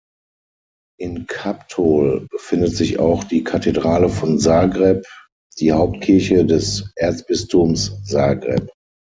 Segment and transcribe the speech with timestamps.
[0.99, 5.05] In Kaptol befindet sich auch die Kathedrale von Zagreb,
[5.59, 8.67] die Hauptkirche des Erzbistums Zagreb.